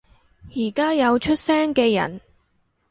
[0.55, 2.19] 而家有出聲嘅人